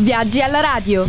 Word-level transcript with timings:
Viaggi 0.00 0.40
alla 0.40 0.58
radio. 0.58 1.06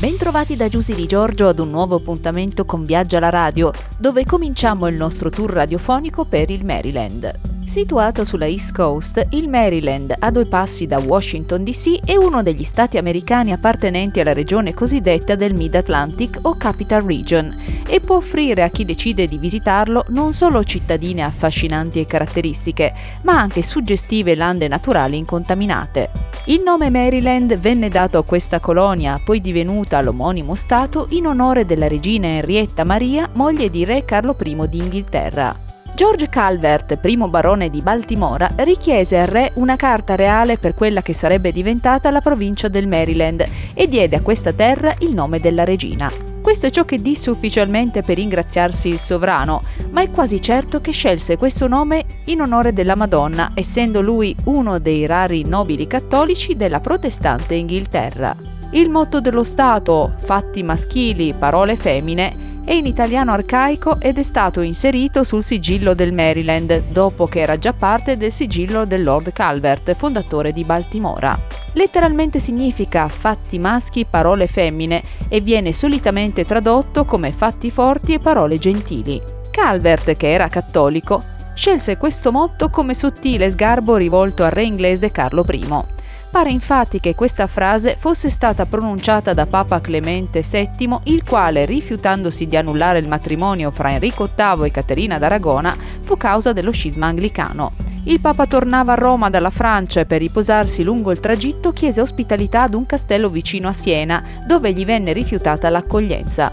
Bentrovati 0.00 0.56
da 0.56 0.68
Giusy 0.68 0.92
di 0.92 1.06
Giorgio 1.06 1.46
ad 1.46 1.60
un 1.60 1.70
nuovo 1.70 1.94
appuntamento 1.94 2.64
con 2.64 2.82
Viaggio 2.82 3.16
alla 3.16 3.30
radio, 3.30 3.70
dove 3.96 4.24
cominciamo 4.24 4.88
il 4.88 4.96
nostro 4.96 5.30
tour 5.30 5.52
radiofonico 5.52 6.24
per 6.24 6.50
il 6.50 6.64
Maryland. 6.64 7.32
Situato 7.64 8.24
sulla 8.24 8.46
East 8.46 8.74
Coast, 8.74 9.24
il 9.30 9.48
Maryland, 9.48 10.16
a 10.18 10.32
due 10.32 10.46
passi 10.46 10.88
da 10.88 10.98
Washington 10.98 11.62
DC, 11.62 12.04
è 12.04 12.16
uno 12.16 12.42
degli 12.42 12.64
stati 12.64 12.98
americani 12.98 13.52
appartenenti 13.52 14.18
alla 14.18 14.32
regione 14.32 14.74
cosiddetta 14.74 15.36
del 15.36 15.54
Mid-Atlantic 15.54 16.40
o 16.42 16.56
Capital 16.56 17.04
Region 17.04 17.84
e 17.88 18.00
può 18.00 18.16
offrire 18.16 18.64
a 18.64 18.68
chi 18.68 18.84
decide 18.84 19.28
di 19.28 19.38
visitarlo 19.38 20.06
non 20.08 20.32
solo 20.32 20.64
cittadine 20.64 21.22
affascinanti 21.22 22.00
e 22.00 22.06
caratteristiche, 22.06 22.92
ma 23.22 23.38
anche 23.38 23.62
suggestive 23.62 24.34
lande 24.34 24.66
naturali 24.66 25.16
incontaminate. 25.16 26.10
Il 26.48 26.62
nome 26.62 26.90
Maryland 26.90 27.58
venne 27.58 27.88
dato 27.88 28.18
a 28.18 28.22
questa 28.22 28.60
colonia, 28.60 29.20
poi 29.22 29.40
divenuta 29.40 30.00
l'omonimo 30.00 30.54
stato, 30.54 31.08
in 31.10 31.26
onore 31.26 31.66
della 31.66 31.88
regina 31.88 32.28
Henrietta 32.28 32.84
Maria, 32.84 33.28
moglie 33.32 33.68
di 33.68 33.84
re 33.84 34.04
Carlo 34.04 34.36
I 34.40 34.56
d'Inghilterra. 34.68 35.65
George 35.96 36.28
Calvert, 36.28 36.98
primo 36.98 37.26
barone 37.28 37.70
di 37.70 37.80
Baltimora, 37.80 38.50
richiese 38.56 39.18
al 39.18 39.28
re 39.28 39.52
una 39.54 39.76
carta 39.76 40.14
reale 40.14 40.58
per 40.58 40.74
quella 40.74 41.00
che 41.00 41.14
sarebbe 41.14 41.52
diventata 41.52 42.10
la 42.10 42.20
provincia 42.20 42.68
del 42.68 42.86
Maryland 42.86 43.48
e 43.72 43.88
diede 43.88 44.16
a 44.16 44.20
questa 44.20 44.52
terra 44.52 44.94
il 44.98 45.14
nome 45.14 45.40
della 45.40 45.64
regina. 45.64 46.12
Questo 46.42 46.66
è 46.66 46.70
ciò 46.70 46.84
che 46.84 47.00
disse 47.00 47.30
ufficialmente 47.30 48.02
per 48.02 48.16
ringraziarsi 48.16 48.88
il 48.88 48.98
sovrano, 48.98 49.62
ma 49.92 50.02
è 50.02 50.10
quasi 50.10 50.42
certo 50.42 50.82
che 50.82 50.92
scelse 50.92 51.38
questo 51.38 51.66
nome 51.66 52.04
in 52.24 52.42
onore 52.42 52.74
della 52.74 52.94
Madonna, 52.94 53.52
essendo 53.54 54.02
lui 54.02 54.36
uno 54.44 54.78
dei 54.78 55.06
rari 55.06 55.48
nobili 55.48 55.86
cattolici 55.86 56.56
della 56.56 56.80
protestante 56.80 57.54
Inghilterra. 57.54 58.36
Il 58.72 58.90
motto 58.90 59.22
dello 59.22 59.44
Stato, 59.44 60.12
fatti 60.18 60.62
maschili, 60.62 61.32
parole 61.32 61.74
femmine, 61.74 62.44
è 62.66 62.72
in 62.72 62.84
italiano 62.84 63.30
arcaico 63.30 64.00
ed 64.00 64.18
è 64.18 64.24
stato 64.24 64.60
inserito 64.60 65.22
sul 65.22 65.44
sigillo 65.44 65.94
del 65.94 66.12
Maryland, 66.12 66.88
dopo 66.88 67.24
che 67.26 67.38
era 67.38 67.56
già 67.58 67.72
parte 67.72 68.16
del 68.16 68.32
sigillo 68.32 68.84
del 68.84 69.04
Lord 69.04 69.32
Calvert, 69.32 69.94
fondatore 69.94 70.52
di 70.52 70.64
Baltimora. 70.64 71.40
Letteralmente 71.74 72.40
significa 72.40 73.06
fatti 73.06 73.60
maschi, 73.60 74.04
parole 74.04 74.48
femmine 74.48 75.00
e 75.28 75.40
viene 75.40 75.72
solitamente 75.72 76.44
tradotto 76.44 77.04
come 77.04 77.30
fatti 77.30 77.70
forti 77.70 78.14
e 78.14 78.18
parole 78.18 78.58
gentili. 78.58 79.22
Calvert, 79.52 80.16
che 80.16 80.32
era 80.32 80.48
cattolico, 80.48 81.22
scelse 81.54 81.96
questo 81.96 82.32
motto 82.32 82.68
come 82.68 82.94
sottile 82.94 83.48
sgarbo 83.48 83.94
rivolto 83.94 84.42
al 84.42 84.50
re 84.50 84.64
inglese 84.64 85.12
Carlo 85.12 85.44
I. 85.48 85.95
Pare 86.36 86.50
infatti 86.50 87.00
che 87.00 87.14
questa 87.14 87.46
frase 87.46 87.96
fosse 87.98 88.28
stata 88.28 88.66
pronunciata 88.66 89.32
da 89.32 89.46
Papa 89.46 89.80
Clemente 89.80 90.42
VII, 90.42 90.98
il 91.04 91.24
quale, 91.24 91.64
rifiutandosi 91.64 92.46
di 92.46 92.58
annullare 92.58 92.98
il 92.98 93.08
matrimonio 93.08 93.70
fra 93.70 93.92
Enrico 93.92 94.26
VIII 94.26 94.66
e 94.66 94.70
Caterina 94.70 95.16
d'Aragona, 95.16 95.74
fu 96.02 96.18
causa 96.18 96.52
dello 96.52 96.72
scisma 96.72 97.06
anglicano. 97.06 97.72
Il 98.04 98.20
Papa 98.20 98.44
tornava 98.46 98.92
a 98.92 98.96
Roma 98.96 99.30
dalla 99.30 99.48
Francia 99.48 100.00
e 100.00 100.04
per 100.04 100.20
riposarsi 100.20 100.82
lungo 100.82 101.10
il 101.10 101.20
tragitto 101.20 101.72
chiese 101.72 102.02
ospitalità 102.02 102.64
ad 102.64 102.74
un 102.74 102.84
castello 102.84 103.30
vicino 103.30 103.68
a 103.68 103.72
Siena, 103.72 104.22
dove 104.46 104.74
gli 104.74 104.84
venne 104.84 105.14
rifiutata 105.14 105.70
l'accoglienza. 105.70 106.52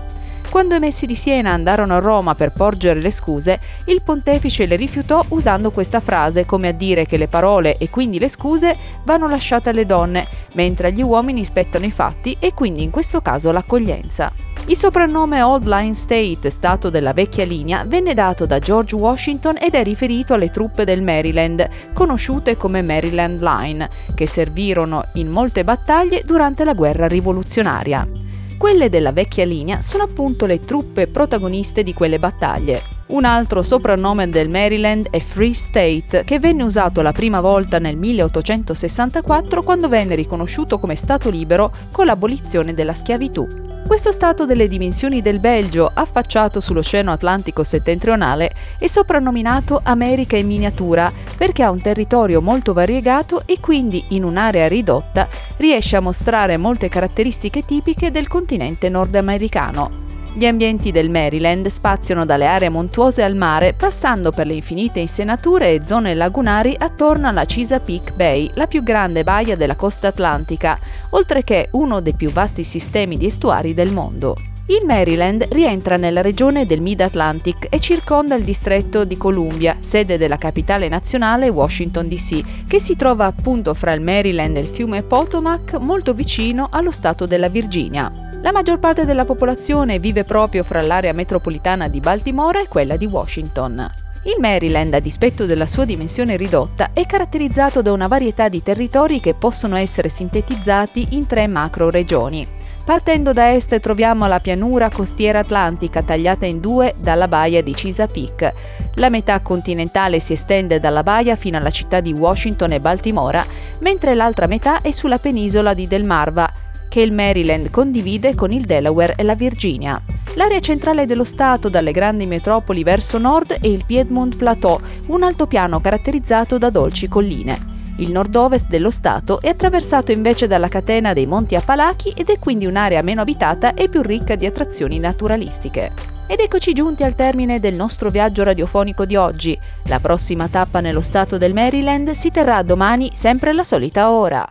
Quando 0.54 0.76
i 0.76 0.80
messi 0.80 1.08
di 1.08 1.16
Siena 1.16 1.52
andarono 1.52 1.96
a 1.96 2.00
Roma 2.00 2.36
per 2.36 2.52
porgere 2.52 3.00
le 3.00 3.10
scuse, 3.10 3.60
il 3.88 4.04
pontefice 4.04 4.68
le 4.68 4.76
rifiutò 4.76 5.26
usando 5.30 5.72
questa 5.72 6.00
frase 6.00 6.46
come 6.46 6.68
a 6.68 6.72
dire 6.72 7.08
che 7.08 7.18
le 7.18 7.28
parole 7.28 7.78
e 7.80 7.90
quindi 7.90 8.20
le 8.20 8.30
scuse 8.30 8.78
vanno 9.04 9.28
lasciate 9.28 9.70
alle 9.70 9.88
donne, 9.88 10.28
mentre 10.54 10.90
agli 10.90 11.02
uomini 11.02 11.44
spettano 11.44 11.86
i 11.86 11.92
fatti 11.92 12.38
e 12.40 12.54
quindi 12.54 12.84
in 12.84 12.92
questo 12.92 13.20
caso 13.20 13.52
l'accoglienza. 13.52 14.32
Il 14.68 14.78
soprannome 14.78 15.42
Old 15.42 15.66
Line 15.66 15.96
State, 15.96 16.52
stato 16.52 16.92
della 16.92 17.14
vecchia 17.14 17.46
linea, 17.46 17.84
venne 17.84 18.14
dato 18.14 18.46
da 18.46 18.60
George 18.60 18.94
Washington 18.94 19.58
ed 19.60 19.74
è 19.74 19.82
riferito 19.84 20.36
alle 20.36 20.52
truppe 20.52 20.86
del 20.86 21.02
Maryland, 21.02 21.68
conosciute 21.94 22.58
come 22.58 22.84
Maryland 22.84 23.42
Line, 23.42 23.90
che 24.14 24.28
servirono 24.28 25.04
in 25.14 25.30
molte 25.30 25.64
battaglie 25.64 26.22
durante 26.24 26.64
la 26.64 26.74
guerra 26.74 27.08
rivoluzionaria. 27.08 28.23
Quelle 28.64 28.88
della 28.88 29.12
vecchia 29.12 29.44
linea 29.44 29.82
sono 29.82 30.04
appunto 30.04 30.46
le 30.46 30.62
truppe 30.62 31.08
protagoniste 31.08 31.84
di 31.84 31.94
quelle 31.94 32.18
battaglie. 32.18 32.93
Un 33.14 33.26
altro 33.26 33.62
soprannome 33.62 34.28
del 34.28 34.50
Maryland 34.50 35.08
è 35.12 35.20
Free 35.20 35.54
State, 35.54 36.24
che 36.26 36.40
venne 36.40 36.64
usato 36.64 37.04
la 37.04 37.12
prima 37.12 37.42
volta 37.42 37.78
nel 37.78 37.96
1864 37.96 39.62
quando 39.62 39.88
venne 39.88 40.16
riconosciuto 40.16 40.80
come 40.80 40.96
Stato 40.96 41.30
libero 41.30 41.70
con 41.92 42.08
l'abolizione 42.08 42.74
della 42.74 42.96
schiavitù. 42.96 43.46
Questo 43.86 44.12
stato 44.12 44.48
delle 44.48 44.68
dimensioni 44.68 45.22
del 45.22 45.38
Belgio, 45.38 45.92
affacciato 45.94 46.60
sull'Oceano 46.60 47.12
Atlantico 47.12 47.64
settentrionale, 47.64 48.52
è 48.80 48.88
soprannominato 48.88 49.80
America 49.84 50.36
in 50.36 50.48
miniatura 50.48 51.12
perché 51.38 51.62
ha 51.62 51.70
un 51.70 51.82
territorio 51.82 52.42
molto 52.42 52.74
variegato 52.74 53.44
e 53.46 53.60
quindi 53.60 54.06
in 54.10 54.24
un'area 54.24 54.68
ridotta 54.68 55.28
riesce 55.58 55.98
a 55.98 56.02
mostrare 56.02 56.58
molte 56.58 56.90
caratteristiche 56.90 57.62
tipiche 57.62 58.10
del 58.10 58.28
continente 58.28 58.90
nordamericano. 58.90 60.03
Gli 60.36 60.48
ambienti 60.48 60.90
del 60.90 61.12
Maryland 61.12 61.68
spaziano 61.68 62.26
dalle 62.26 62.48
aree 62.48 62.70
montuose 62.70 63.22
al 63.22 63.36
mare, 63.36 63.74
passando 63.74 64.32
per 64.32 64.48
le 64.48 64.54
infinite 64.54 65.00
insenature 65.00 65.72
e 65.72 65.86
zone 65.86 66.16
lagunari 66.16 66.76
attorno 66.76 67.28
alla 67.28 67.46
Chesapeake 67.46 68.14
Bay, 68.14 68.50
la 68.56 68.66
più 68.66 68.82
grande 68.82 69.24
baia 69.24 69.56
della 69.56 69.76
costa 69.76 70.08
atlantica, 70.08 70.80
oltre 71.12 71.44
che 71.44 71.70
uno 71.74 72.00
dei 72.00 72.16
più 72.16 72.32
vasti 72.32 72.64
sistemi 72.64 73.16
di 73.16 73.28
estuari 73.28 73.76
del 73.76 73.92
mondo. 73.92 74.36
Il 74.66 74.86
Maryland 74.86 75.46
rientra 75.52 75.98
nella 75.98 76.22
regione 76.22 76.66
del 76.66 76.82
Mid-Atlantic 76.82 77.68
e 77.70 77.80
circonda 77.80 78.34
il 78.34 78.44
distretto 78.44 79.04
di 79.04 79.18
Columbia, 79.18 79.78
sede 79.82 80.18
della 80.18 80.38
capitale 80.38 80.88
nazionale 80.88 81.50
Washington 81.50 82.08
DC, 82.08 82.66
che 82.66 82.80
si 82.80 82.96
trova 82.96 83.26
appunto 83.26 83.76
fra 83.76 83.94
il 83.94 84.02
Maryland 84.02 84.58
e 84.58 84.62
il 84.62 84.68
fiume 84.68 85.04
Potomac, 85.04 85.76
molto 85.76 86.14
vicino 86.14 86.70
allo 86.72 86.92
stato 86.92 87.28
della 87.28 87.50
Virginia. 87.50 88.33
La 88.44 88.52
maggior 88.52 88.78
parte 88.78 89.06
della 89.06 89.24
popolazione 89.24 90.00
vive 90.00 90.26
proprio 90.26 90.64
fra 90.64 90.82
l'area 90.82 91.14
metropolitana 91.14 91.88
di 91.88 92.02
Baltimora 92.02 92.62
e 92.62 92.68
quella 92.68 92.98
di 92.98 93.06
Washington. 93.06 93.90
Il 94.24 94.36
Maryland, 94.38 94.94
a 94.94 95.00
dispetto 95.00 95.46
della 95.46 95.66
sua 95.66 95.86
dimensione 95.86 96.36
ridotta, 96.36 96.90
è 96.92 97.06
caratterizzato 97.06 97.82
da 97.82 97.94
una 97.94 98.08
varietà 98.08 98.50
di 98.50 98.62
territori 98.62 99.22
che 99.22 99.34
possono 99.34 99.78
essere 99.78 100.10
sintetizzati 100.10 101.16
in 101.16 101.26
tre 101.26 101.48
macro 101.48 101.90
regioni. 101.90 102.46
Partendo 102.84 103.32
da 103.32 103.54
est 103.54 103.80
troviamo 103.80 104.28
la 104.28 104.40
pianura 104.40 104.90
costiera 104.90 105.40
atlantica 105.40 106.04
tagliata 106.04 106.46
in 106.46 106.60
due 106.60 106.96
dalla 106.98 107.30
baia 107.30 107.64
di 107.64 107.74
Chesapeake. 107.74 108.54
La 108.96 109.10
metà 109.10 109.40
continentale 109.40 110.20
si 110.20 110.34
estende 110.34 110.82
dalla 110.82 111.02
baia 111.02 111.38
fino 111.38 111.56
alla 111.56 111.72
città 111.72 112.02
di 112.02 112.12
Washington 112.12 112.74
e 112.74 112.82
Baltimora, 112.82 113.46
mentre 113.80 114.14
l'altra 114.14 114.48
metà 114.48 114.82
è 114.82 114.92
sulla 114.92 115.18
penisola 115.18 115.74
di 115.74 115.88
Delmarva, 115.88 116.52
che 116.94 117.02
il 117.02 117.12
Maryland 117.12 117.72
condivide 117.72 118.36
con 118.36 118.52
il 118.52 118.66
Delaware 118.66 119.16
e 119.18 119.24
la 119.24 119.34
Virginia. 119.34 120.00
L'area 120.36 120.60
centrale 120.60 121.08
dello 121.08 121.24
Stato, 121.24 121.68
dalle 121.68 121.92
grandi 121.92 122.28
metropoli 122.28 122.84
verso 122.84 123.18
nord, 123.18 123.54
è 123.54 123.66
il 123.66 123.84
Piedmont 123.84 124.38
Plateau, 124.38 124.80
un 125.08 125.24
altopiano 125.24 125.82
caratterizzato 125.82 126.60
da 126.60 126.70
dolci 126.70 127.08
colline. 127.08 127.72
Il 127.98 128.12
nord-ovest 128.12 128.68
dello 128.68 128.92
Stato 128.92 129.42
è 129.42 129.48
attraversato 129.48 130.12
invece 130.12 130.46
dalla 130.46 130.68
catena 130.68 131.14
dei 131.14 131.26
Monti 131.26 131.56
Appalachi 131.56 132.14
ed 132.16 132.30
è 132.30 132.38
quindi 132.38 132.68
un'area 132.68 133.02
meno 133.02 133.22
abitata 133.22 133.74
e 133.74 133.90
più 133.90 134.04
ricca 134.04 134.36
di 134.36 134.46
attrazioni 134.46 135.00
naturalistiche. 135.00 135.92
Ed 136.28 136.42
eccoci 136.42 136.74
giunti 136.74 137.02
al 137.02 137.16
termine 137.16 137.60
del 137.60 137.76
nostro 137.76 138.12
viaggio 138.12 138.44
radiofonico 138.44 139.06
di 139.06 139.16
oggi. 139.16 139.60
La 139.86 140.00
prossima 140.00 140.48
tappa 140.48 140.80
nello 140.80 141.02
stato 141.02 141.40
del 141.40 141.56
Maryland 141.56 142.12
si 142.12 142.30
terrà 142.30 142.62
domani 142.62 143.10
sempre 143.16 143.50
alla 143.50 143.64
solita 143.64 144.12
ora. 144.12 144.48